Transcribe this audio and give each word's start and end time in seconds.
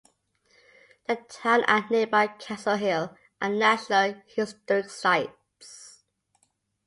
The 1.07 1.17
town 1.29 1.63
and 1.67 1.87
nearby 1.91 2.25
Castle 2.25 2.75
Hill 2.75 3.15
are 3.39 3.49
national 3.49 4.15
historic 4.35 4.89
sites. 4.89 6.01